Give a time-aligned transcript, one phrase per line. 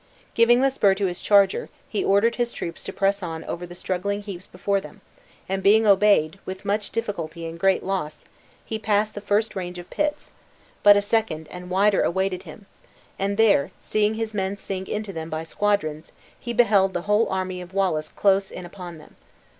[0.33, 3.75] Giving the spur to his charger, he ordered his troops to press on over the
[3.75, 5.01] struggling heaps before them;
[5.47, 8.25] and being obeyed, with much difficulty and great loss,
[8.65, 10.31] he passed the first range of pits;
[10.81, 12.65] but a second and wider awaited him;
[13.19, 17.61] and there, seeing his men sink into them by squadrons, he beheld the whole army
[17.61, 19.15] of Wallace close in upon them.